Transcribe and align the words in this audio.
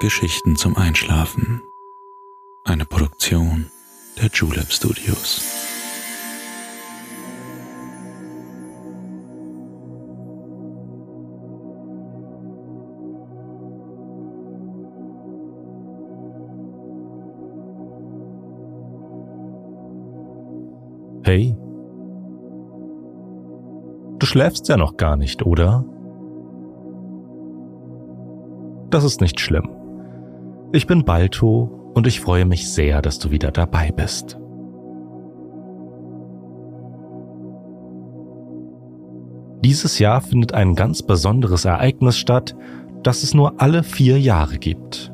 Geschichten 0.00 0.54
zum 0.54 0.76
Einschlafen. 0.76 1.60
Eine 2.62 2.84
Produktion 2.84 3.66
der 4.16 4.30
Julep 4.32 4.70
Studios. 4.70 5.42
Hey. 21.24 21.56
Du 24.20 24.26
schläfst 24.26 24.68
ja 24.68 24.76
noch 24.76 24.96
gar 24.96 25.16
nicht, 25.16 25.44
oder? 25.44 25.84
Das 28.90 29.02
ist 29.02 29.20
nicht 29.20 29.40
schlimm. 29.40 29.77
Ich 30.70 30.86
bin 30.86 31.04
Balto 31.04 31.90
und 31.94 32.06
ich 32.06 32.20
freue 32.20 32.44
mich 32.44 32.70
sehr, 32.70 33.00
dass 33.00 33.18
du 33.18 33.30
wieder 33.30 33.50
dabei 33.50 33.90
bist. 33.90 34.38
Dieses 39.64 39.98
Jahr 39.98 40.20
findet 40.20 40.52
ein 40.52 40.74
ganz 40.74 41.02
besonderes 41.02 41.64
Ereignis 41.64 42.18
statt, 42.18 42.54
das 43.02 43.22
es 43.22 43.32
nur 43.32 43.60
alle 43.62 43.82
vier 43.82 44.20
Jahre 44.20 44.58
gibt. 44.58 45.10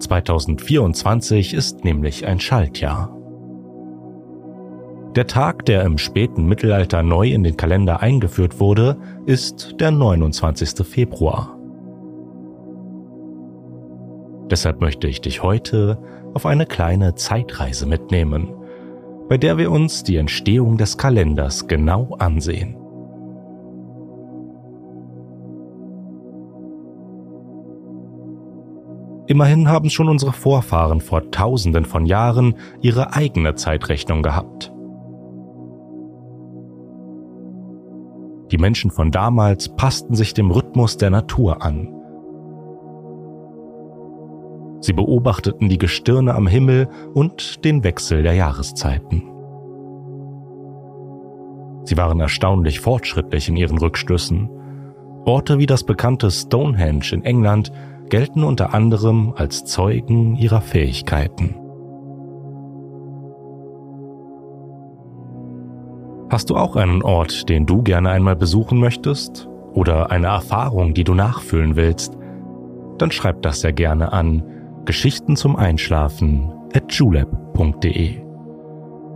2024 0.00 1.54
ist 1.54 1.84
nämlich 1.84 2.26
ein 2.26 2.38
Schaltjahr. 2.38 3.14
Der 5.16 5.26
Tag, 5.26 5.64
der 5.64 5.82
im 5.84 5.96
späten 5.96 6.46
Mittelalter 6.46 7.02
neu 7.02 7.30
in 7.30 7.42
den 7.42 7.56
Kalender 7.56 8.00
eingeführt 8.00 8.60
wurde, 8.60 8.98
ist 9.24 9.74
der 9.80 9.90
29. 9.90 10.86
Februar. 10.86 11.57
Deshalb 14.50 14.80
möchte 14.80 15.08
ich 15.08 15.20
dich 15.20 15.42
heute 15.42 15.98
auf 16.34 16.46
eine 16.46 16.66
kleine 16.66 17.14
Zeitreise 17.14 17.86
mitnehmen, 17.86 18.48
bei 19.28 19.36
der 19.36 19.58
wir 19.58 19.70
uns 19.70 20.04
die 20.04 20.16
Entstehung 20.16 20.78
des 20.78 20.96
Kalenders 20.96 21.66
genau 21.66 22.16
ansehen. 22.18 22.76
Immerhin 29.26 29.68
haben 29.68 29.90
schon 29.90 30.08
unsere 30.08 30.32
Vorfahren 30.32 31.02
vor 31.02 31.30
Tausenden 31.30 31.84
von 31.84 32.06
Jahren 32.06 32.54
ihre 32.80 33.12
eigene 33.12 33.54
Zeitrechnung 33.54 34.22
gehabt. 34.22 34.72
Die 38.50 38.56
Menschen 38.56 38.90
von 38.90 39.10
damals 39.10 39.68
passten 39.68 40.14
sich 40.14 40.32
dem 40.32 40.50
Rhythmus 40.50 40.96
der 40.96 41.10
Natur 41.10 41.62
an. 41.62 41.97
Sie 44.80 44.92
beobachteten 44.92 45.68
die 45.68 45.78
Gestirne 45.78 46.34
am 46.34 46.46
Himmel 46.46 46.88
und 47.14 47.64
den 47.64 47.82
Wechsel 47.82 48.22
der 48.22 48.34
Jahreszeiten. 48.34 49.22
Sie 51.84 51.96
waren 51.96 52.20
erstaunlich 52.20 52.80
fortschrittlich 52.80 53.48
in 53.48 53.56
ihren 53.56 53.78
Rückschlüssen. 53.78 54.50
Orte 55.24 55.58
wie 55.58 55.66
das 55.66 55.84
bekannte 55.84 56.30
Stonehenge 56.30 57.12
in 57.12 57.24
England 57.24 57.72
gelten 58.08 58.44
unter 58.44 58.74
anderem 58.74 59.32
als 59.36 59.64
Zeugen 59.64 60.36
ihrer 60.36 60.60
Fähigkeiten. 60.60 61.54
Hast 66.30 66.50
du 66.50 66.56
auch 66.56 66.76
einen 66.76 67.02
Ort, 67.02 67.48
den 67.48 67.64
du 67.64 67.82
gerne 67.82 68.10
einmal 68.10 68.36
besuchen 68.36 68.78
möchtest? 68.78 69.48
Oder 69.72 70.10
eine 70.10 70.26
Erfahrung, 70.26 70.92
die 70.92 71.04
du 71.04 71.14
nachfüllen 71.14 71.74
willst? 71.74 72.18
Dann 72.98 73.10
schreib 73.10 73.42
das 73.42 73.60
sehr 73.60 73.72
gerne 73.72 74.12
an 74.12 74.42
Geschichten 74.88 75.36
zum 75.36 75.54
Einschlafen 75.54 76.50
at 76.72 76.90
julep.de. 76.90 78.22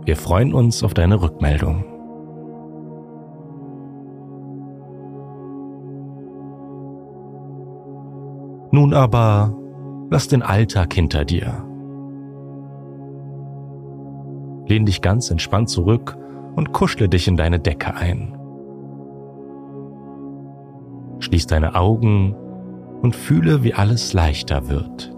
Wir 0.05 0.15
freuen 0.15 0.53
uns 0.53 0.83
auf 0.83 0.93
deine 0.93 1.19
Rückmeldung. 1.19 1.83
Nun 8.71 8.93
aber 8.93 9.57
lass 10.11 10.27
den 10.27 10.43
Alltag 10.43 10.93
hinter 10.93 11.25
dir. 11.25 11.65
Lehn 14.67 14.85
dich 14.85 15.01
ganz 15.01 15.31
entspannt 15.31 15.69
zurück 15.69 16.15
und 16.55 16.71
kuschle 16.71 17.09
dich 17.09 17.27
in 17.27 17.35
deine 17.35 17.59
Decke 17.59 17.95
ein. 17.95 18.37
Schließ 21.17 21.47
deine 21.47 21.73
Augen 21.73 22.35
und 23.01 23.15
fühle, 23.15 23.63
wie 23.63 23.73
alles 23.73 24.13
leichter 24.13 24.69
wird. 24.69 25.12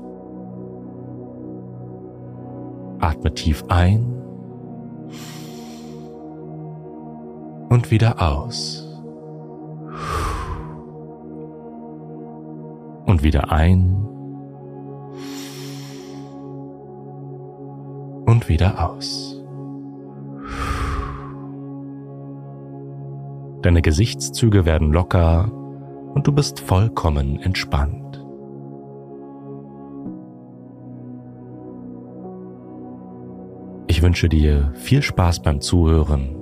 Atme 3.05 3.31
tief 3.35 3.63
ein 3.67 4.03
und 7.69 7.91
wieder 7.91 8.19
aus. 8.19 8.81
Und 13.05 13.21
wieder 13.21 13.51
ein 13.51 14.07
und 18.25 18.49
wieder 18.49 18.89
aus. 18.89 19.39
Deine 23.61 23.83
Gesichtszüge 23.83 24.65
werden 24.65 24.91
locker 24.91 25.51
und 26.15 26.25
du 26.25 26.31
bist 26.31 26.59
vollkommen 26.59 27.39
entspannt. 27.39 28.04
Wünsche 34.15 34.29
dir 34.29 34.71
viel 34.75 35.01
Spaß 35.01 35.41
beim 35.41 35.59
Zuhören 35.59 36.37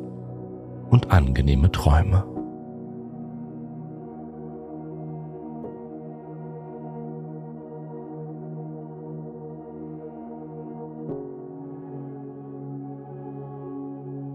und 0.91 1.09
angenehme 1.09 1.71
Träume. 1.71 2.23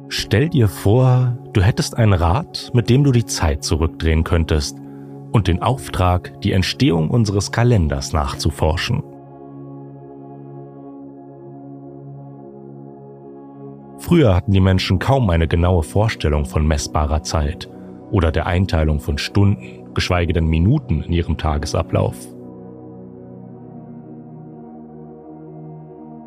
Stell 0.08 0.48
dir 0.48 0.66
vor, 0.66 1.38
du 1.52 1.62
hättest 1.62 1.96
ein 1.96 2.12
Rad, 2.12 2.72
mit 2.74 2.90
dem 2.90 3.04
du 3.04 3.12
die 3.12 3.24
Zeit 3.24 3.62
zurückdrehen 3.62 4.24
könntest 4.24 4.76
und 5.30 5.46
den 5.46 5.62
Auftrag, 5.62 6.40
die 6.40 6.50
Entstehung 6.50 7.08
unseres 7.08 7.52
Kalenders 7.52 8.12
nachzuforschen. 8.12 9.04
Früher 14.08 14.34
hatten 14.34 14.52
die 14.52 14.60
Menschen 14.60 14.98
kaum 14.98 15.28
eine 15.28 15.46
genaue 15.46 15.82
Vorstellung 15.82 16.46
von 16.46 16.66
messbarer 16.66 17.22
Zeit 17.24 17.68
oder 18.10 18.32
der 18.32 18.46
Einteilung 18.46 19.00
von 19.00 19.18
Stunden, 19.18 19.92
geschweige 19.92 20.32
denn 20.32 20.46
Minuten 20.46 21.02
in 21.02 21.12
ihrem 21.12 21.36
Tagesablauf. 21.36 22.16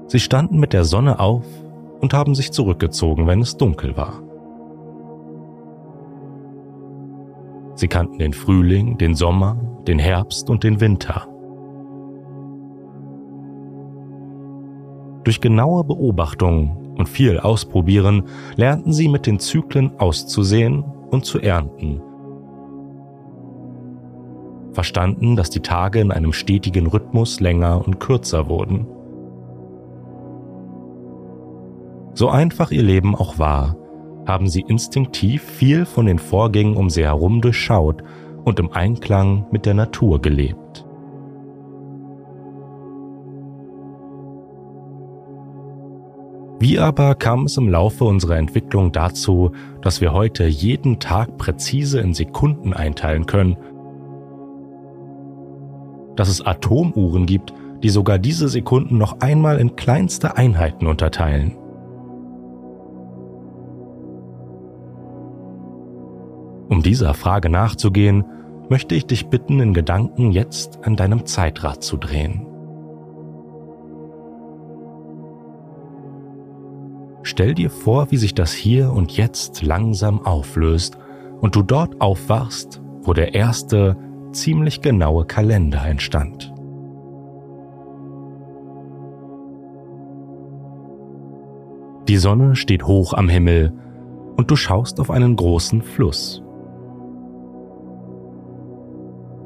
Sie 0.05 0.19
standen 0.19 0.59
mit 0.59 0.73
der 0.73 0.83
Sonne 0.83 1.19
auf 1.19 1.43
und 2.01 2.13
haben 2.13 2.35
sich 2.35 2.51
zurückgezogen, 2.51 3.25
wenn 3.25 3.41
es 3.41 3.57
dunkel 3.57 3.97
war. 3.97 4.21
Sie 7.73 7.87
kannten 7.87 8.19
den 8.19 8.33
Frühling, 8.33 8.99
den 8.99 9.15
Sommer, 9.15 9.57
den 9.87 9.97
Herbst 9.97 10.51
und 10.51 10.63
den 10.63 10.81
Winter. 10.81 11.27
Durch 15.23 15.41
genaue 15.41 15.83
Beobachtung 15.83 16.80
und 16.97 17.07
viel 17.07 17.39
Ausprobieren 17.39 18.23
lernten 18.55 18.93
sie 18.93 19.07
mit 19.07 19.25
den 19.25 19.39
Zyklen 19.39 19.91
auszusehen 19.99 20.83
und 20.83 21.25
zu 21.25 21.39
ernten. 21.39 22.01
Verstanden, 24.73 25.35
dass 25.35 25.49
die 25.49 25.59
Tage 25.59 25.99
in 25.99 26.11
einem 26.11 26.31
stetigen 26.31 26.87
Rhythmus 26.87 27.39
länger 27.39 27.85
und 27.85 27.99
kürzer 27.99 28.47
wurden. 28.47 28.87
So 32.13 32.29
einfach 32.29 32.71
ihr 32.71 32.83
Leben 32.83 33.15
auch 33.15 33.39
war, 33.39 33.75
haben 34.25 34.47
sie 34.47 34.61
instinktiv 34.61 35.43
viel 35.43 35.85
von 35.85 36.05
den 36.05 36.19
Vorgängen 36.19 36.77
um 36.77 36.89
sie 36.89 37.03
herum 37.03 37.41
durchschaut 37.41 38.03
und 38.43 38.59
im 38.59 38.71
Einklang 38.71 39.45
mit 39.51 39.65
der 39.65 39.73
Natur 39.73 40.21
gelebt. 40.21 40.85
Wie 46.61 46.77
aber 46.77 47.15
kam 47.15 47.45
es 47.45 47.57
im 47.57 47.67
Laufe 47.67 48.03
unserer 48.03 48.37
Entwicklung 48.37 48.91
dazu, 48.91 49.49
dass 49.81 49.99
wir 49.99 50.13
heute 50.13 50.45
jeden 50.45 50.99
Tag 50.99 51.39
präzise 51.39 51.99
in 51.99 52.13
Sekunden 52.13 52.71
einteilen 52.71 53.25
können? 53.25 53.57
Dass 56.15 56.29
es 56.29 56.45
Atomuhren 56.45 57.25
gibt, 57.25 57.51
die 57.81 57.89
sogar 57.89 58.19
diese 58.19 58.47
Sekunden 58.47 58.99
noch 58.99 59.21
einmal 59.21 59.57
in 59.57 59.75
kleinste 59.75 60.37
Einheiten 60.37 60.85
unterteilen. 60.85 61.57
Um 66.69 66.83
dieser 66.83 67.15
Frage 67.15 67.49
nachzugehen, 67.49 68.23
möchte 68.69 68.93
ich 68.93 69.07
dich 69.07 69.25
bitten, 69.29 69.61
in 69.61 69.73
Gedanken 69.73 70.31
jetzt 70.31 70.77
an 70.83 70.95
deinem 70.95 71.25
Zeitrad 71.25 71.83
zu 71.83 71.97
drehen. 71.97 72.50
Stell 77.23 77.53
dir 77.53 77.69
vor, 77.69 78.11
wie 78.11 78.17
sich 78.17 78.33
das 78.33 78.51
hier 78.51 78.91
und 78.91 79.15
jetzt 79.15 79.61
langsam 79.61 80.25
auflöst 80.25 80.97
und 81.39 81.55
du 81.55 81.61
dort 81.61 82.01
aufwachst, 82.01 82.81
wo 83.03 83.13
der 83.13 83.33
erste, 83.33 83.97
ziemlich 84.31 84.81
genaue 84.81 85.25
Kalender 85.25 85.85
entstand. 85.85 86.53
Die 92.07 92.17
Sonne 92.17 92.55
steht 92.55 92.87
hoch 92.87 93.13
am 93.13 93.29
Himmel 93.29 93.73
und 94.35 94.49
du 94.49 94.55
schaust 94.55 94.99
auf 94.99 95.11
einen 95.11 95.35
großen 95.35 95.81
Fluss. 95.81 96.43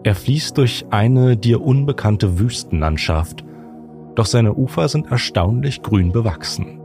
Er 0.04 0.16
fließt 0.16 0.58
durch 0.58 0.86
eine 0.92 1.36
dir 1.36 1.62
unbekannte 1.62 2.40
Wüstenlandschaft, 2.40 3.44
doch 4.14 4.26
seine 4.26 4.54
Ufer 4.54 4.88
sind 4.88 5.12
erstaunlich 5.12 5.82
grün 5.82 6.12
bewachsen. 6.12 6.80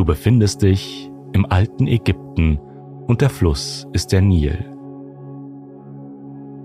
Du 0.00 0.06
befindest 0.06 0.62
dich 0.62 1.10
im 1.34 1.44
alten 1.44 1.86
Ägypten 1.86 2.58
und 3.06 3.20
der 3.20 3.28
Fluss 3.28 3.86
ist 3.92 4.12
der 4.12 4.22
Nil. 4.22 4.64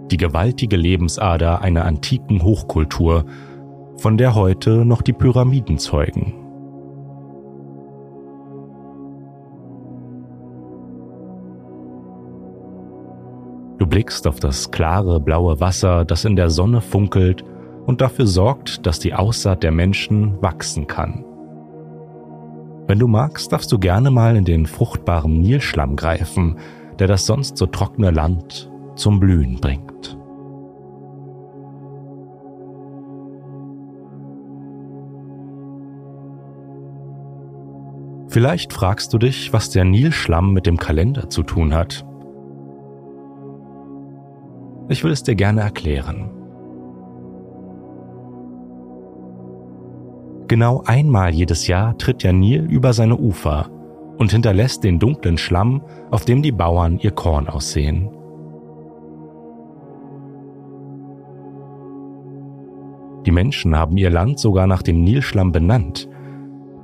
Die 0.09 0.15
gewaltige 0.15 0.77
Lebensader 0.77 1.61
einer 1.61 1.83
antiken 1.83 2.43
Hochkultur, 2.43 3.25
von 3.97 4.17
der 4.17 4.35
heute 4.35 4.85
noch 4.85 5.01
die 5.01 5.11
Pyramiden 5.11 5.77
zeugen. 5.77 6.33
Du 13.77 13.85
blickst 13.85 14.27
auf 14.27 14.39
das 14.39 14.71
klare 14.71 15.19
blaue 15.19 15.59
Wasser, 15.59 16.05
das 16.05 16.23
in 16.23 16.37
der 16.37 16.49
Sonne 16.49 16.79
funkelt 16.79 17.43
und 17.85 17.99
dafür 17.99 18.27
sorgt, 18.27 18.85
dass 18.85 18.99
die 18.99 19.13
Aussaat 19.13 19.61
der 19.61 19.73
Menschen 19.73 20.41
wachsen 20.41 20.87
kann. 20.87 21.24
Wenn 22.87 22.99
du 22.99 23.07
magst, 23.07 23.51
darfst 23.51 23.71
du 23.71 23.79
gerne 23.79 24.11
mal 24.11 24.35
in 24.35 24.45
den 24.45 24.67
fruchtbaren 24.67 25.41
Nilschlamm 25.41 25.95
greifen, 25.95 26.57
der 26.99 27.07
das 27.07 27.25
sonst 27.25 27.57
so 27.57 27.65
trockene 27.65 28.11
Land 28.11 28.71
zum 28.95 29.19
Blühen 29.19 29.59
bringt. 29.59 30.17
Vielleicht 38.27 38.73
fragst 38.73 39.13
du 39.13 39.17
dich, 39.17 39.53
was 39.53 39.69
der 39.69 39.85
Nilschlamm 39.85 40.51
mit 40.53 40.65
dem 40.65 40.77
Kalender 40.77 41.29
zu 41.29 41.41
tun 41.41 41.73
hat. 41.73 42.05
Ich 44.89 45.03
will 45.03 45.11
es 45.11 45.23
dir 45.23 45.35
gerne 45.35 45.61
erklären. 45.61 46.44
Genau 50.55 50.83
einmal 50.85 51.33
jedes 51.33 51.67
Jahr 51.67 51.97
tritt 51.97 52.23
der 52.23 52.31
Nil 52.31 52.61
über 52.61 52.93
seine 52.93 53.17
Ufer 53.17 53.69
und 54.17 54.31
hinterlässt 54.31 54.85
den 54.85 54.99
dunklen 54.99 55.37
Schlamm, 55.37 55.81
auf 56.11 56.23
dem 56.23 56.41
die 56.41 56.53
Bauern 56.53 56.97
ihr 56.97 57.11
Korn 57.11 57.49
aussehen. 57.49 58.09
Die 63.25 63.31
Menschen 63.31 63.75
haben 63.75 63.97
ihr 63.97 64.09
Land 64.09 64.39
sogar 64.39 64.65
nach 64.65 64.81
dem 64.81 65.03
Nilschlamm 65.03 65.51
benannt, 65.51 66.07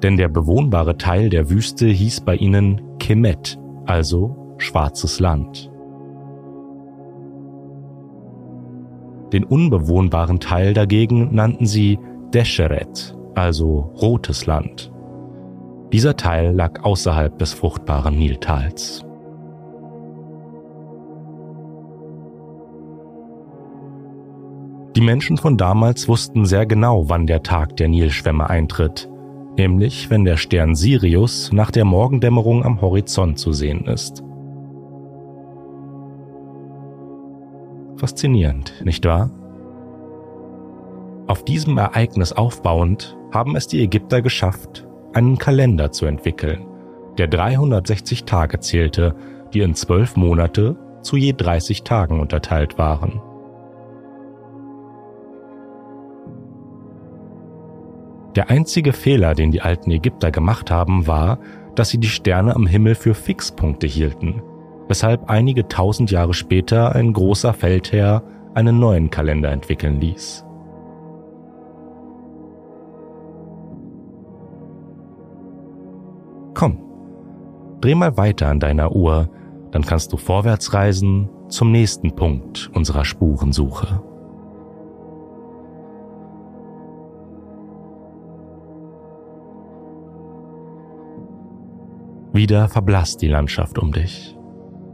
denn 0.04 0.18
der 0.18 0.28
bewohnbare 0.28 0.98
Teil 0.98 1.30
der 1.30 1.50
Wüste 1.50 1.86
hieß 1.86 2.26
bei 2.26 2.36
ihnen 2.36 2.82
Kemet, 3.00 3.58
also 3.86 4.56
schwarzes 4.58 5.22
Land. 5.22 5.72
Den 9.32 9.46
unbewohnbaren 9.46 10.42
Teil 10.42 10.74
dagegen 10.74 11.34
nannten 11.34 11.66
sie 11.66 12.00
Desheret, 12.34 13.16
also 13.36 13.92
Rotes 14.02 14.46
Land. 14.46 14.92
Dieser 15.92 16.16
Teil 16.16 16.54
lag 16.54 16.84
außerhalb 16.84 17.38
des 17.38 17.54
fruchtbaren 17.54 18.18
Niltals. 18.18 19.06
Die 24.96 25.02
Menschen 25.02 25.38
von 25.38 25.58
damals 25.58 26.08
wussten 26.08 26.46
sehr 26.46 26.66
genau, 26.66 27.10
wann 27.10 27.26
der 27.26 27.44
Tag 27.44 27.78
der 27.78 27.88
Nilschwämme 27.88 28.50
eintritt, 28.50 29.10
nämlich 29.58 30.10
wenn 30.10 30.26
der 30.26 30.38
Stern 30.38 30.76
Sirius 30.76 31.52
nach 31.52 31.72
der 31.72 31.86
Morgendämmerung 31.86 32.64
am 32.64 32.82
Horizont 32.82 33.40
zu 33.40 33.54
sehen 33.54 33.86
ist. 33.86 34.24
Faszinierend, 37.96 38.82
nicht 38.84 39.06
wahr? 39.06 39.32
Auf 41.32 41.46
diesem 41.46 41.78
Ereignis 41.78 42.34
aufbauend 42.34 43.18
haben 43.32 43.56
es 43.56 43.66
die 43.66 43.82
Ägypter 43.82 44.22
geschafft, 44.22 44.86
einen 45.14 45.38
Kalender 45.38 45.90
zu 45.90 46.06
entwickeln, 46.06 46.66
der 47.18 47.28
360 47.28 48.26
Tage 48.26 48.60
zählte, 48.60 49.16
die 49.54 49.62
in 49.62 49.74
zwölf 49.74 50.18
Monate 50.18 50.76
zu 51.02 51.16
je 51.16 51.32
30 51.32 51.84
Tagen 51.84 52.20
unterteilt 52.20 52.78
waren. 52.78 53.22
Der 58.36 58.50
einzige 58.50 58.92
Fehler, 58.92 59.34
den 59.34 59.52
die 59.52 59.62
alten 59.62 59.90
Ägypter 59.90 60.32
gemacht 60.32 60.70
haben, 60.70 61.08
war, 61.08 61.40
dass 61.76 61.88
sie 61.88 61.98
die 61.98 62.10
Sterne 62.10 62.58
am 62.58 62.68
Himmel 62.68 62.94
für 62.94 63.14
Fixpunkte 63.14 63.88
hielten, 63.88 64.42
weshalb 64.90 65.30
einige 65.30 65.70
tausend 65.70 66.12
Jahre 66.12 66.34
später 66.34 66.94
ein 66.94 67.14
großer 67.14 67.54
Feldherr 67.54 68.22
einen 68.54 68.80
neuen 68.80 69.10
Kalender 69.10 69.50
entwickeln 69.50 70.02
ließ. 70.02 70.46
Komm, 76.62 76.78
dreh 77.82 77.96
mal 77.96 78.18
weiter 78.18 78.48
an 78.48 78.60
deiner 78.60 78.96
Uhr, 78.96 79.32
dann 79.72 79.82
kannst 79.82 80.14
du 80.14 80.18
vorwärts 80.18 80.76
reisen 80.76 81.28
zum 81.50 81.72
nächsten 81.72 82.16
Punkt 82.16 82.70
unserer 82.76 83.04
Spurensuche. 83.04 84.04
Wieder 92.32 92.68
verblasst 92.68 93.24
die 93.24 93.28
Landschaft 93.28 93.80
um 93.80 93.92
dich. 93.92 94.38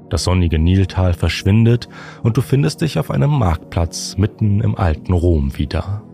Das 0.09 0.23
sonnige 0.23 0.59
Niltal 0.59 1.13
verschwindet 1.13 1.89
und 2.23 2.37
du 2.37 2.42
findest 2.42 2.80
dich 2.80 2.97
auf 2.97 3.11
einem 3.11 3.31
Marktplatz 3.31 4.15
mitten 4.15 4.61
im 4.61 4.77
alten 4.77 5.11
Rom 5.11 5.57
wieder. 5.57 6.06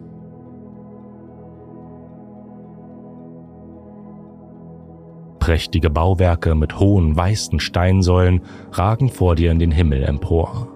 Prächtige 5.43 5.89
Bauwerke 5.89 6.55
mit 6.55 6.79
hohen 6.79 7.17
weißen 7.17 7.59
Steinsäulen 7.59 8.43
ragen 8.71 9.09
vor 9.09 9.35
dir 9.35 9.51
in 9.51 9.59
den 9.59 9.71
Himmel 9.71 10.01
empor. 10.03 10.69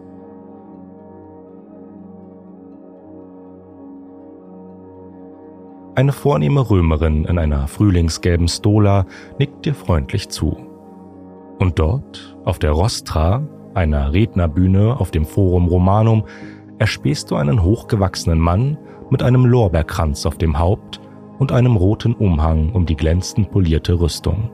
Eine 5.96 6.12
vornehme 6.12 6.70
Römerin 6.70 7.24
in 7.24 7.40
einer 7.40 7.70
frühlingsgelben 7.70 8.50
Stola 8.50 9.06
nickt 9.40 9.66
dir 9.66 9.74
freundlich 9.74 10.28
zu. 10.28 10.58
Und 11.60 11.80
dort, 11.80 12.38
auf 12.44 12.60
der 12.60 12.72
Rostra, 12.72 13.48
einer 13.74 14.12
Rednerbühne 14.12 15.00
auf 15.00 15.12
dem 15.12 15.24
Forum 15.24 15.70
Romanum, 15.70 16.26
erspähst 16.78 17.32
du 17.32 17.38
einen 17.38 17.64
hochgewachsenen 17.64 18.40
Mann 18.40 18.78
mit 19.10 19.24
einem 19.24 19.46
Lorbeerkranz 19.46 20.26
auf 20.26 20.38
dem 20.38 20.60
Haupt 20.60 21.00
und 21.40 21.54
einem 21.54 21.78
roten 21.78 22.16
Umhang 22.16 22.74
um 22.74 22.86
die 22.86 22.98
glänzend 22.98 23.50
polierte 23.50 23.98
Rüstung. 23.98 24.50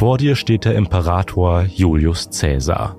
Vor 0.00 0.16
dir 0.16 0.34
steht 0.34 0.64
der 0.64 0.76
Imperator 0.76 1.64
Julius 1.64 2.30
Caesar, 2.30 2.96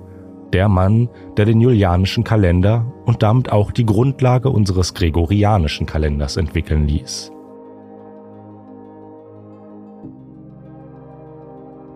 der 0.52 0.68
Mann, 0.68 1.08
der 1.36 1.46
den 1.46 1.60
julianischen 1.60 2.22
Kalender 2.22 2.86
und 3.06 3.24
damit 3.24 3.50
auch 3.50 3.72
die 3.72 3.84
Grundlage 3.84 4.50
unseres 4.50 4.94
gregorianischen 4.94 5.84
Kalenders 5.84 6.36
entwickeln 6.36 6.86
ließ. 6.86 7.32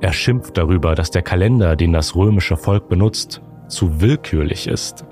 Er 0.00 0.12
schimpft 0.12 0.58
darüber, 0.58 0.96
dass 0.96 1.12
der 1.12 1.22
Kalender, 1.22 1.76
den 1.76 1.92
das 1.92 2.16
römische 2.16 2.56
Volk 2.56 2.88
benutzt, 2.88 3.42
zu 3.68 4.00
willkürlich 4.00 4.66
ist. 4.66 5.06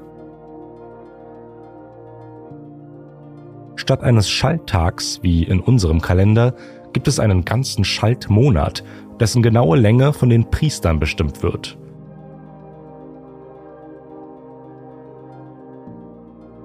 Statt 3.77 4.03
eines 4.03 4.29
Schalttags 4.29 5.21
wie 5.23 5.45
in 5.45 5.61
unserem 5.61 6.01
Kalender 6.01 6.57
gibt 6.95 7.07
es 7.07 7.21
einen 7.21 7.45
ganzen 7.45 7.85
Schaltmonat, 7.85 8.83
dessen 9.25 9.43
genaue 9.43 9.79
Länge 9.79 10.13
von 10.13 10.29
den 10.29 10.51
Priestern 10.51 11.01
bestimmt 11.01 11.43
wird. 11.43 11.79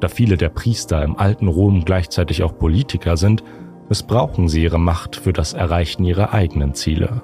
Da 0.02 0.10
viele 0.10 0.36
der 0.36 0.50
Priester 0.50 1.02
im 1.02 1.18
alten 1.18 1.48
Rom 1.48 1.86
gleichzeitig 1.86 2.44
auch 2.44 2.58
Politiker 2.58 3.16
sind, 3.16 3.46
missbrauchen 3.88 4.50
sie 4.50 4.62
ihre 4.62 4.78
Macht 4.78 5.16
für 5.16 5.32
das 5.32 5.54
Erreichen 5.54 6.04
ihrer 6.04 6.34
eigenen 6.34 6.74
Ziele. 6.74 7.22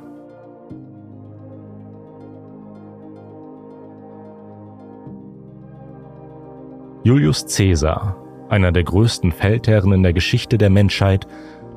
Julius 7.03 7.45
Caesar, 7.45 8.15
einer 8.47 8.71
der 8.71 8.85
größten 8.85 9.33
Feldherren 9.33 9.91
in 9.91 10.03
der 10.03 10.13
Geschichte 10.13 10.57
der 10.57 10.69
Menschheit, 10.69 11.27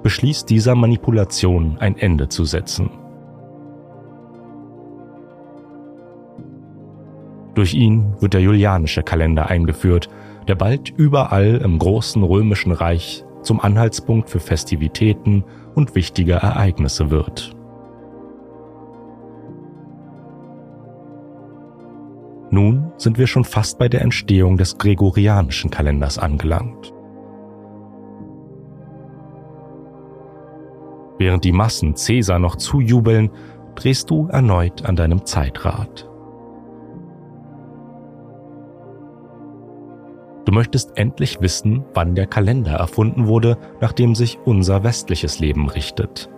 beschließt 0.04 0.48
dieser 0.48 0.76
Manipulation 0.76 1.76
ein 1.80 1.96
Ende 1.96 2.28
zu 2.28 2.44
setzen. 2.44 3.07
Durch 7.58 7.74
ihn 7.74 8.14
wird 8.20 8.34
der 8.34 8.40
julianische 8.40 9.02
Kalender 9.02 9.48
eingeführt, 9.48 10.08
der 10.46 10.54
bald 10.54 10.90
überall 10.90 11.56
im 11.56 11.80
großen 11.80 12.22
römischen 12.22 12.70
Reich 12.70 13.24
zum 13.42 13.58
Anhaltspunkt 13.58 14.30
für 14.30 14.38
Festivitäten 14.38 15.42
und 15.74 15.96
wichtige 15.96 16.34
Ereignisse 16.34 17.10
wird. 17.10 17.56
Nun 22.52 22.92
sind 22.96 23.18
wir 23.18 23.26
schon 23.26 23.42
fast 23.42 23.76
bei 23.80 23.88
der 23.88 24.02
Entstehung 24.02 24.56
des 24.56 24.78
gregorianischen 24.78 25.68
Kalenders 25.68 26.16
angelangt. 26.16 26.94
Während 31.18 31.42
die 31.42 31.50
Massen 31.50 31.96
Cäsar 31.96 32.38
noch 32.38 32.54
zujubeln, 32.54 33.30
drehst 33.74 34.10
du 34.10 34.28
erneut 34.28 34.86
an 34.86 34.94
deinem 34.94 35.26
Zeitrad. 35.26 36.07
Du 40.48 40.54
möchtest 40.54 40.96
endlich 40.96 41.42
wissen, 41.42 41.84
wann 41.92 42.14
der 42.14 42.26
Kalender 42.26 42.72
erfunden 42.72 43.26
wurde, 43.26 43.58
nach 43.82 43.92
dem 43.92 44.14
sich 44.14 44.38
unser 44.46 44.82
westliches 44.82 45.40
Leben 45.40 45.68
richtet. 45.68 46.30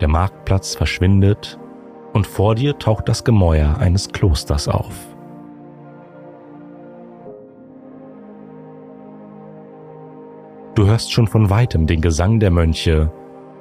Der 0.00 0.08
Marktplatz 0.08 0.74
verschwindet 0.74 1.60
und 2.12 2.26
vor 2.26 2.56
dir 2.56 2.76
taucht 2.76 3.08
das 3.08 3.22
Gemäuer 3.22 3.78
eines 3.78 4.08
Klosters 4.08 4.66
auf. 4.66 4.96
Du 10.74 10.86
hörst 10.86 11.12
schon 11.12 11.28
von 11.28 11.50
weitem 11.50 11.86
den 11.86 12.00
Gesang 12.00 12.40
der 12.40 12.50
Mönche, 12.50 13.12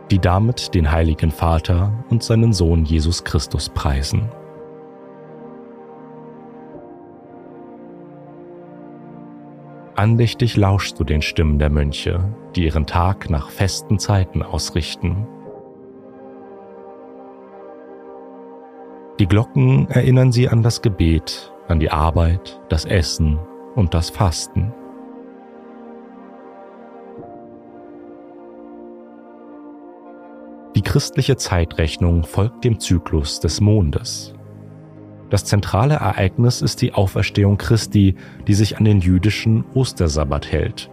die 0.10 0.18
damit 0.18 0.74
den 0.74 0.92
heiligen 0.92 1.30
Vater 1.30 1.94
und 2.10 2.24
seinen 2.24 2.54
Sohn 2.54 2.86
Jesus 2.86 3.24
Christus 3.24 3.70
preisen. 3.70 4.32
Andächtig 9.98 10.56
lauschst 10.56 11.00
du 11.00 11.04
den 11.04 11.24
Stimmen 11.24 11.58
der 11.58 11.72
Mönche, 11.72 12.24
die 12.56 12.66
ihren 12.66 12.86
Tag 12.86 13.32
nach 13.32 13.50
festen 13.50 13.98
Zeiten 13.98 14.44
ausrichten. 14.44 15.26
Die 19.20 19.26
Glocken 19.26 19.90
erinnern 19.90 20.32
sie 20.32 20.50
an 20.50 20.62
das 20.62 20.84
Gebet, 20.84 21.52
an 21.68 21.80
die 21.80 21.90
Arbeit, 21.90 22.62
das 22.70 22.86
Essen 22.86 23.40
und 23.74 23.96
das 23.96 24.12
Fasten. 24.12 24.72
Die 30.76 30.84
christliche 30.84 31.38
Zeitrechnung 31.38 32.24
folgt 32.24 32.64
dem 32.64 32.80
Zyklus 32.80 33.40
des 33.40 33.62
Mondes. 33.62 34.37
Das 35.30 35.44
zentrale 35.44 35.96
Ereignis 35.96 36.62
ist 36.62 36.82
die 36.82 36.94
Auferstehung 36.94 37.58
Christi, 37.58 38.16
die 38.48 38.54
sich 38.54 38.78
an 38.78 38.86
den 38.86 39.02
jüdischen 39.02 39.66
Ostersabbat 39.74 40.52
hält. 40.52 40.90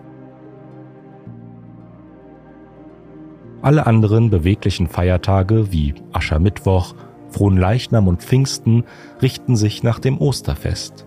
Alle 3.62 3.86
anderen 3.86 4.30
beweglichen 4.30 4.88
Feiertage 4.88 5.72
wie 5.72 5.94
Aschermittwoch, 6.12 6.94
Fronleichnam 7.30 8.08
und 8.08 8.22
Pfingsten 8.22 8.84
richten 9.22 9.56
sich 9.56 9.82
nach 9.82 9.98
dem 9.98 10.18
Osterfest. 10.18 11.06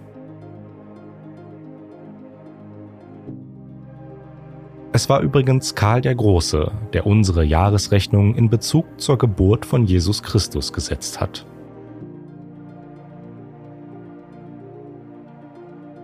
Es 4.94 5.10
war 5.10 5.22
übrigens 5.22 5.76
Karl 5.76 6.02
der 6.02 6.16
Große, 6.16 6.72
der 6.94 7.06
unsere 7.06 7.44
Jahresrechnung 7.44 8.34
in 8.34 8.50
Bezug 8.50 8.86
zur 9.00 9.18
Geburt 9.20 9.66
von 9.66 9.86
Jesus 9.86 10.24
Christus 10.24 10.74
gesetzt 10.74 11.22
hat. 11.22 11.46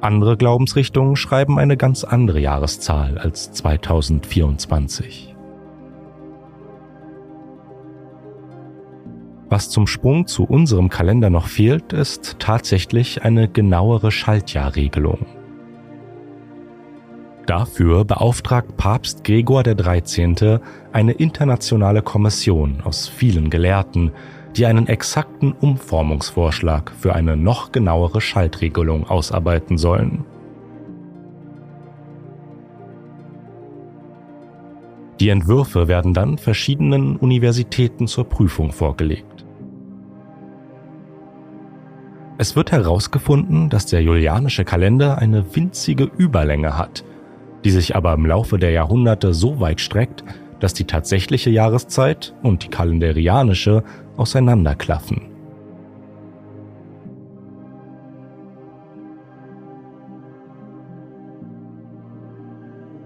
Andere 0.03 0.35
Glaubensrichtungen 0.35 1.15
schreiben 1.15 1.57
eine 1.57 1.77
ganz 1.77 2.03
andere 2.03 2.41
Jahreszahl 2.41 3.17
als 3.17 3.53
2024. 3.53 5.33
Was 9.47 9.69
zum 9.69 9.87
Sprung 9.87 10.27
zu 10.27 10.43
unserem 10.43 10.89
Kalender 10.89 11.29
noch 11.29 11.47
fehlt, 11.47 11.93
ist 11.93 12.35
tatsächlich 12.39 13.23
eine 13.23 13.47
genauere 13.47 14.11
Schaltjahrregelung. 14.11 15.25
Dafür 17.45 18.03
beauftragt 18.03 18.75
Papst 18.75 19.23
Gregor 19.23 19.63
XIII. 19.63 20.59
eine 20.91 21.13
internationale 21.13 22.01
Kommission 22.01 22.81
aus 22.83 23.07
vielen 23.07 23.49
Gelehrten, 23.49 24.11
die 24.55 24.65
einen 24.65 24.87
exakten 24.87 25.51
Umformungsvorschlag 25.51 26.91
für 26.91 27.15
eine 27.15 27.35
noch 27.35 27.71
genauere 27.71 28.21
Schaltregelung 28.21 29.07
ausarbeiten 29.07 29.77
sollen. 29.77 30.25
Die 35.19 35.29
Entwürfe 35.29 35.87
werden 35.87 36.13
dann 36.13 36.37
verschiedenen 36.37 37.15
Universitäten 37.15 38.07
zur 38.07 38.25
Prüfung 38.25 38.71
vorgelegt. 38.71 39.45
Es 42.37 42.55
wird 42.55 42.71
herausgefunden, 42.71 43.69
dass 43.69 43.85
der 43.85 44.01
julianische 44.01 44.65
Kalender 44.65 45.19
eine 45.19 45.55
winzige 45.55 46.09
Überlänge 46.17 46.77
hat, 46.77 47.05
die 47.63 47.71
sich 47.71 47.95
aber 47.95 48.13
im 48.13 48.25
Laufe 48.25 48.57
der 48.57 48.71
Jahrhunderte 48.71 49.33
so 49.33 49.59
weit 49.59 49.79
streckt, 49.79 50.23
dass 50.63 50.73
die 50.73 50.85
tatsächliche 50.85 51.49
Jahreszeit 51.49 52.33
und 52.41 52.63
die 52.63 52.69
kalenderianische 52.69 53.83
auseinanderklaffen. 54.15 55.23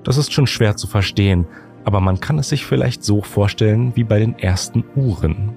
Das 0.04 0.18
ist 0.18 0.32
schon 0.34 0.46
schwer 0.46 0.78
zu 0.78 0.86
verstehen, 0.86 1.48
aber 1.84 2.00
man 2.00 2.20
kann 2.20 2.38
es 2.38 2.50
sich 2.50 2.64
vielleicht 2.64 3.04
so 3.04 3.24
vorstellen 3.24 3.94
wie 3.96 4.04
bei 4.04 4.20
den 4.20 4.38
ersten 4.38 4.84
Uhren. 4.96 5.54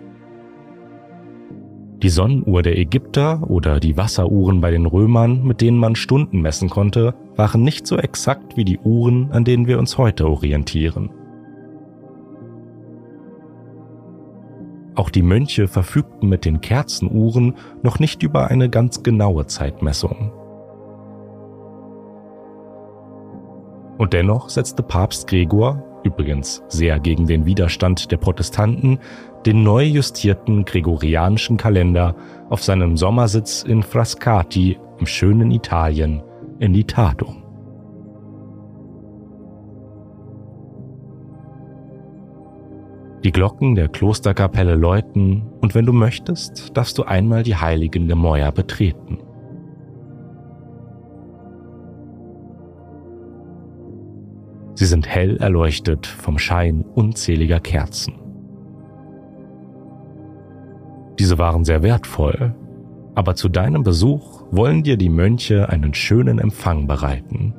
Die 2.02 2.08
Sonnenuhr 2.08 2.62
der 2.62 2.78
Ägypter 2.78 3.42
oder 3.50 3.78
die 3.78 3.98
Wasseruhren 3.98 4.62
bei 4.62 4.70
den 4.70 4.86
Römern, 4.86 5.44
mit 5.44 5.60
denen 5.60 5.76
man 5.76 5.96
Stunden 5.96 6.40
messen 6.40 6.70
konnte, 6.70 7.14
waren 7.36 7.62
nicht 7.62 7.86
so 7.86 7.98
exakt 7.98 8.56
wie 8.56 8.64
die 8.64 8.78
Uhren, 8.78 9.30
an 9.32 9.44
denen 9.44 9.66
wir 9.66 9.78
uns 9.78 9.98
heute 9.98 10.26
orientieren. 10.26 11.10
Auch 14.94 15.10
die 15.10 15.22
Mönche 15.22 15.68
verfügten 15.68 16.28
mit 16.28 16.44
den 16.44 16.60
Kerzenuhren 16.60 17.54
noch 17.82 17.98
nicht 17.98 18.22
über 18.22 18.48
eine 18.48 18.68
ganz 18.68 19.02
genaue 19.02 19.46
Zeitmessung. 19.46 20.32
Und 23.98 24.12
dennoch 24.14 24.48
setzte 24.48 24.82
Papst 24.82 25.28
Gregor, 25.28 25.82
übrigens 26.04 26.62
sehr 26.68 26.98
gegen 26.98 27.26
den 27.26 27.44
Widerstand 27.44 28.10
der 28.10 28.16
Protestanten, 28.16 28.98
den 29.46 29.62
neu 29.62 29.84
justierten 29.84 30.64
gregorianischen 30.64 31.56
Kalender 31.56 32.16
auf 32.48 32.62
seinem 32.62 32.96
Sommersitz 32.96 33.62
in 33.62 33.82
Frascati 33.82 34.78
im 34.98 35.06
schönen 35.06 35.50
Italien 35.50 36.22
in 36.58 36.72
die 36.72 36.84
Tat 36.84 37.22
um. 37.22 37.39
Die 43.24 43.32
Glocken 43.32 43.74
der 43.74 43.88
Klosterkapelle 43.88 44.76
läuten 44.76 45.42
und 45.60 45.74
wenn 45.74 45.84
du 45.84 45.92
möchtest, 45.92 46.74
darfst 46.74 46.96
du 46.96 47.02
einmal 47.02 47.42
die 47.42 47.56
heiligen 47.56 48.08
Gemäuer 48.08 48.50
betreten. 48.50 49.18
Sie 54.74 54.86
sind 54.86 55.06
hell 55.06 55.36
erleuchtet 55.36 56.06
vom 56.06 56.38
Schein 56.38 56.82
unzähliger 56.94 57.60
Kerzen. 57.60 58.14
Diese 61.18 61.36
waren 61.36 61.64
sehr 61.64 61.82
wertvoll, 61.82 62.54
aber 63.14 63.34
zu 63.34 63.50
deinem 63.50 63.82
Besuch 63.82 64.44
wollen 64.50 64.82
dir 64.82 64.96
die 64.96 65.10
Mönche 65.10 65.68
einen 65.68 65.92
schönen 65.92 66.38
Empfang 66.38 66.86
bereiten. 66.86 67.52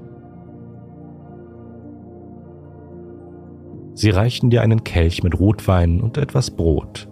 Sie 4.01 4.09
reichen 4.09 4.49
dir 4.49 4.63
einen 4.63 4.83
Kelch 4.83 5.21
mit 5.21 5.39
Rotwein 5.39 6.01
und 6.01 6.17
etwas 6.17 6.49
Brot. 6.49 7.07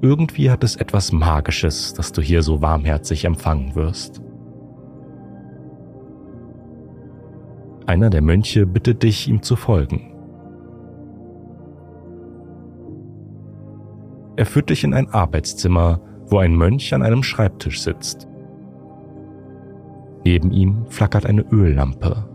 Irgendwie 0.00 0.50
hat 0.50 0.64
es 0.64 0.74
etwas 0.74 1.12
Magisches, 1.12 1.94
dass 1.94 2.10
du 2.10 2.20
hier 2.20 2.42
so 2.42 2.60
warmherzig 2.60 3.24
empfangen 3.24 3.76
wirst. 3.76 4.20
Einer 7.86 8.10
der 8.10 8.20
Mönche 8.20 8.66
bittet 8.66 9.04
dich, 9.04 9.28
ihm 9.28 9.42
zu 9.42 9.54
folgen. 9.54 10.12
Er 14.34 14.46
führt 14.46 14.70
dich 14.70 14.82
in 14.82 14.92
ein 14.92 15.08
Arbeitszimmer, 15.10 16.00
wo 16.26 16.38
ein 16.38 16.56
Mönch 16.56 16.92
an 16.94 17.02
einem 17.02 17.22
Schreibtisch 17.22 17.80
sitzt. 17.80 18.26
Neben 20.24 20.50
ihm 20.50 20.86
flackert 20.88 21.26
eine 21.26 21.42
Öllampe. 21.42 22.29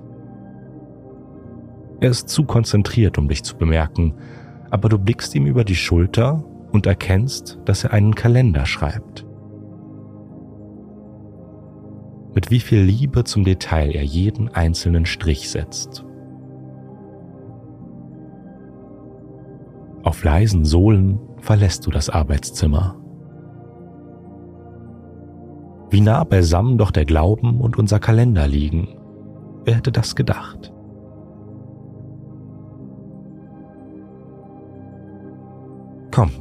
Er 1.99 2.09
ist 2.09 2.29
zu 2.29 2.43
konzentriert, 2.43 3.17
um 3.17 3.27
dich 3.27 3.43
zu 3.43 3.55
bemerken, 3.55 4.15
aber 4.69 4.89
du 4.89 4.97
blickst 4.97 5.33
ihm 5.35 5.45
über 5.45 5.63
die 5.63 5.75
Schulter 5.75 6.43
und 6.71 6.85
erkennst, 6.85 7.59
dass 7.65 7.83
er 7.83 7.93
einen 7.93 8.15
Kalender 8.15 8.65
schreibt. 8.65 9.25
Mit 12.33 12.51
wie 12.51 12.59
viel 12.59 12.81
Liebe 12.81 13.23
zum 13.23 13.45
Detail 13.45 13.95
er 13.95 14.03
jeden 14.03 14.49
einzelnen 14.49 15.05
Strich 15.05 15.49
setzt. 15.49 16.05
Auf 20.03 20.23
leisen 20.23 20.65
Sohlen 20.65 21.19
verlässt 21.39 21.87
du 21.87 21.91
das 21.91 22.09
Arbeitszimmer. 22.09 22.97
Wie 25.89 26.01
nah 26.01 26.25
beisammen 26.25 26.77
doch 26.77 26.91
der 26.91 27.05
Glauben 27.05 27.61
und 27.61 27.79
unser 27.79 27.99
Kalender 27.99 28.47
liegen. 28.47 28.97
Wer 29.63 29.75
hätte 29.75 29.93
das 29.93 30.15
gedacht? 30.15 30.75
Komm, 36.15 36.31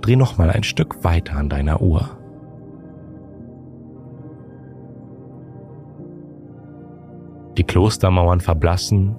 dreh 0.00 0.16
noch 0.16 0.38
mal 0.38 0.48
ein 0.48 0.62
Stück 0.62 1.04
weiter 1.04 1.36
an 1.36 1.50
deiner 1.50 1.82
Uhr. 1.82 2.18
Die 7.58 7.64
Klostermauern 7.64 8.40
verblassen, 8.40 9.14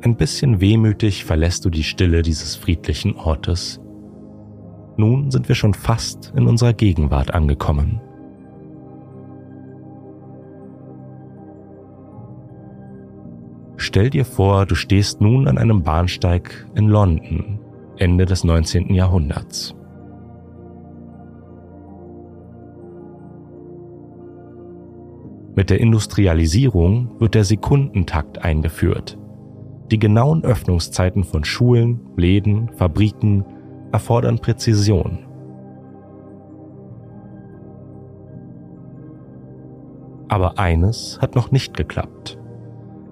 ein 0.00 0.16
bisschen 0.16 0.62
wehmütig 0.62 1.26
verlässt 1.26 1.66
du 1.66 1.68
die 1.68 1.82
Stille 1.82 2.22
dieses 2.22 2.56
friedlichen 2.56 3.14
Ortes. 3.16 3.78
Nun 4.96 5.30
sind 5.30 5.48
wir 5.48 5.54
schon 5.54 5.74
fast 5.74 6.32
in 6.34 6.46
unserer 6.46 6.72
Gegenwart 6.72 7.34
angekommen. 7.34 8.00
Stell 13.76 14.08
dir 14.08 14.24
vor, 14.24 14.64
du 14.64 14.74
stehst 14.74 15.20
nun 15.20 15.46
an 15.46 15.58
einem 15.58 15.82
Bahnsteig 15.82 16.66
in 16.74 16.88
London, 16.88 17.60
Ende 17.96 18.26
des 18.26 18.42
19. 18.42 18.92
Jahrhunderts. 18.92 19.74
Mit 25.54 25.70
der 25.70 25.80
Industrialisierung 25.80 27.20
wird 27.20 27.36
der 27.36 27.44
Sekundentakt 27.44 28.44
eingeführt. 28.44 29.16
Die 29.92 30.00
genauen 30.00 30.42
Öffnungszeiten 30.42 31.22
von 31.22 31.44
Schulen, 31.44 32.00
Läden, 32.16 32.70
Fabriken 32.70 33.44
erfordern 33.92 34.40
Präzision. 34.40 35.20
Aber 40.26 40.58
eines 40.58 41.20
hat 41.20 41.36
noch 41.36 41.52
nicht 41.52 41.76
geklappt. 41.76 42.40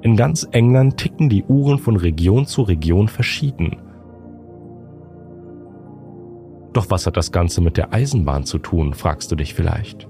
In 0.00 0.16
ganz 0.16 0.48
England 0.50 0.96
ticken 0.96 1.28
die 1.28 1.44
Uhren 1.44 1.78
von 1.78 1.94
Region 1.94 2.46
zu 2.46 2.62
Region 2.62 3.06
verschieden 3.06 3.76
doch 6.72 6.90
was 6.90 7.06
hat 7.06 7.16
das 7.16 7.32
Ganze 7.32 7.60
mit 7.60 7.76
der 7.76 7.92
Eisenbahn 7.92 8.44
zu 8.44 8.58
tun, 8.58 8.94
fragst 8.94 9.30
du 9.30 9.36
dich 9.36 9.54
vielleicht. 9.54 10.08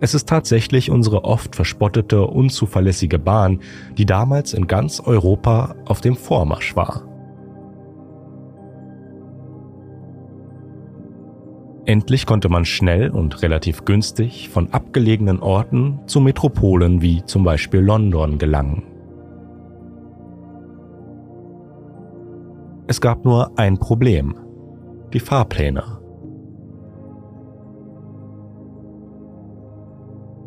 Es 0.00 0.14
ist 0.14 0.28
tatsächlich 0.28 0.90
unsere 0.90 1.24
oft 1.24 1.54
verspottete, 1.54 2.26
unzuverlässige 2.26 3.18
Bahn, 3.18 3.60
die 3.98 4.06
damals 4.06 4.54
in 4.54 4.66
ganz 4.66 4.98
Europa 5.00 5.76
auf 5.84 6.00
dem 6.00 6.16
Vormarsch 6.16 6.74
war. 6.74 7.06
Endlich 11.84 12.24
konnte 12.24 12.48
man 12.48 12.64
schnell 12.64 13.10
und 13.10 13.42
relativ 13.42 13.84
günstig 13.84 14.48
von 14.48 14.72
abgelegenen 14.72 15.40
Orten 15.40 16.00
zu 16.06 16.20
Metropolen 16.20 17.02
wie 17.02 17.24
zum 17.24 17.42
Beispiel 17.44 17.80
London 17.80 18.38
gelangen. 18.38 18.89
Es 22.90 23.00
gab 23.00 23.24
nur 23.24 23.56
ein 23.56 23.78
Problem. 23.78 24.34
Die 25.12 25.20
Fahrpläne. 25.20 25.84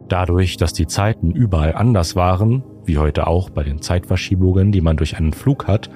Dadurch, 0.10 0.58
dass 0.58 0.73
die 0.73 0.86
Zeiten 0.86 1.32
überall 1.32 1.73
anders 1.73 2.17
waren, 2.17 2.62
wie 2.84 2.97
heute 2.97 3.27
auch 3.27 3.49
bei 3.49 3.63
den 3.63 3.82
Zeitverschiebungen, 3.82 4.73
die 4.73 4.82
man 4.82 4.97
durch 4.97 5.15
einen 5.15 5.32
Flug 5.32 5.67
hat, 5.67 5.89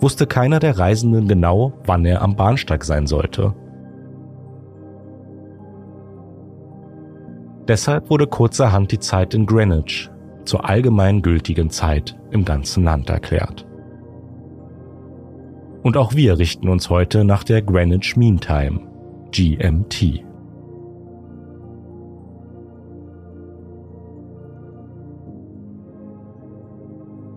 wusste 0.00 0.26
keiner 0.26 0.58
der 0.58 0.80
Reisenden 0.80 1.28
genau, 1.28 1.74
wann 1.86 2.04
er 2.04 2.22
am 2.22 2.34
Bahnsteig 2.34 2.82
sein 2.82 3.06
sollte. 3.06 3.54
Deshalb 7.68 8.10
wurde 8.10 8.26
kurzerhand 8.26 8.90
die 8.90 8.98
Zeit 8.98 9.32
in 9.32 9.46
Greenwich 9.46 10.10
zur 10.44 10.68
allgemein 10.68 11.22
gültigen 11.22 11.70
Zeit 11.70 12.18
im 12.32 12.44
ganzen 12.44 12.82
Land 12.82 13.10
erklärt. 13.10 13.64
Und 15.84 15.98
auch 15.98 16.14
wir 16.14 16.38
richten 16.38 16.70
uns 16.70 16.88
heute 16.88 17.26
nach 17.26 17.44
der 17.44 17.60
Greenwich 17.60 18.16
Mean 18.16 18.40
Time, 18.40 18.80
GMT. 19.32 20.24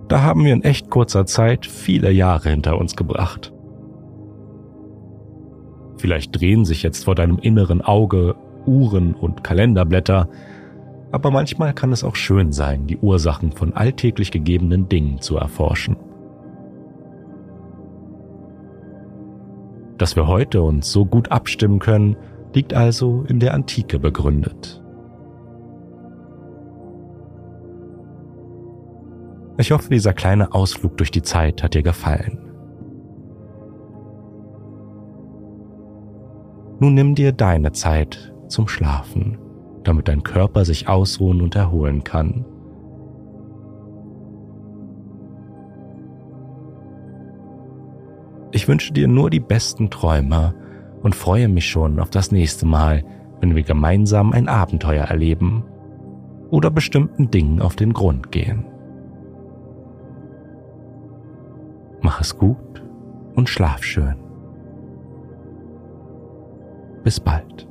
Da 0.08 0.22
haben 0.22 0.46
wir 0.46 0.54
in 0.54 0.64
echt 0.64 0.90
kurzer 0.90 1.26
Zeit 1.26 1.66
viele 1.66 2.10
Jahre 2.10 2.50
hinter 2.50 2.78
uns 2.78 2.96
gebracht. 2.96 3.52
Vielleicht 5.98 6.40
drehen 6.40 6.64
sich 6.64 6.84
jetzt 6.84 7.04
vor 7.04 7.16
deinem 7.16 7.40
inneren 7.40 7.82
Auge 7.82 8.36
Uhren 8.66 9.14
und 9.14 9.44
Kalenderblätter, 9.44 10.30
aber 11.12 11.32
manchmal 11.32 11.74
kann 11.74 11.92
es 11.92 12.06
auch 12.06 12.16
schön 12.16 12.54
sein, 12.54 12.88
die 12.88 12.98
Ursachen 12.98 13.52
von 13.52 13.74
alltäglich 13.74 14.32
gegebenen 14.32 14.88
Dingen 14.88 15.20
zu 15.20 15.36
erforschen. 15.36 15.98
Dass 20.08 20.16
wir 20.16 20.28
heute 20.28 20.62
uns 20.62 20.90
so 20.90 21.06
gut 21.06 21.34
abstimmen 21.34 21.80
können, 21.80 22.16
liegt 22.54 22.74
also 22.74 23.26
in 23.28 23.42
der 23.42 23.54
Antike 23.54 24.00
begründet. 24.00 24.82
Ich 29.58 29.74
hoffe, 29.74 29.90
dieser 29.90 30.14
kleine 30.14 30.54
Ausflug 30.54 30.96
durch 30.96 31.12
die 31.12 31.24
Zeit 31.24 31.62
hat 31.62 31.74
dir 31.74 31.84
gefallen. 31.84 32.40
Nun 36.80 36.94
nimm 36.94 37.14
dir 37.14 37.34
deine 37.34 37.74
Zeit 37.74 38.34
zum 38.48 38.70
Schlafen, 38.70 39.38
damit 39.84 40.08
dein 40.08 40.24
Körper 40.24 40.64
sich 40.64 40.88
ausruhen 40.88 41.42
und 41.42 41.54
erholen 41.58 42.06
kann. 42.06 42.46
Ich 48.68 48.70
wünsche 48.70 48.92
dir 48.92 49.08
nur 49.08 49.30
die 49.30 49.40
besten 49.40 49.90
Träume 49.90 50.54
und 51.02 51.16
freue 51.16 51.48
mich 51.48 51.70
schon 51.70 52.02
auf 52.02 52.10
das 52.10 52.34
nächste 52.34 52.66
Mal, 52.66 53.06
wenn 53.40 53.56
wir 53.56 53.64
gemeinsam 53.64 54.34
ein 54.34 54.50
Abenteuer 54.50 55.06
erleben 55.06 55.64
oder 56.50 56.70
bestimmten 56.70 57.32
Dingen 57.32 57.62
auf 57.62 57.78
den 57.78 57.94
Grund 57.94 58.30
gehen. 58.30 58.66
Mach 62.02 62.20
es 62.20 62.38
gut 62.38 62.84
und 63.36 63.48
schlaf 63.48 63.84
schön. 63.84 64.18
Bis 67.06 67.22
bald. 67.22 67.70